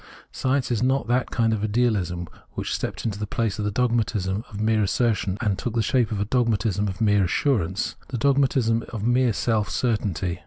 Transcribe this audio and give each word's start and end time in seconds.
Science 0.31 0.71
is 0.71 0.81
not 0.81 1.07
that 1.07 1.29
kind 1.29 1.53
of 1.53 1.63
Idealism 1.63 2.27
which 2.53 2.73
stepped 2.73 3.05
into 3.05 3.19
the 3.19 3.27
place 3.27 3.59
of 3.59 3.65
the 3.65 3.69
Dogmatism 3.69 4.43
of 4.49 4.59
mere 4.59 4.81
assertion 4.81 5.37
and 5.41 5.59
took 5.59 5.75
the 5.75 5.83
shape 5.83 6.11
of 6.11 6.19
a 6.19 6.25
Dogmatism 6.25 6.87
of 6.87 7.01
mere 7.01 7.23
assurance, 7.25 7.97
the 8.07 8.17
Dogmatism 8.17 8.83
of 8.89 9.03
mere 9.05 9.31
self 9.31 9.69
certainty. 9.69 10.39